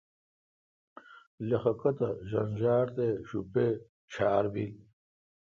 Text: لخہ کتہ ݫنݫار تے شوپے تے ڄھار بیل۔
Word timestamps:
لخہ 1.47 1.73
کتہ 1.81 2.09
ݫنݫار 2.29 2.87
تے 2.95 3.07
شوپے 3.27 3.67
تے 3.73 3.85
ڄھار 4.11 4.45
بیل۔ 4.53 4.73